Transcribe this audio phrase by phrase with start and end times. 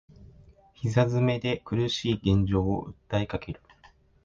[0.73, 2.13] 膝詰めで苦しい
[2.43, 3.61] 現状を訴えかける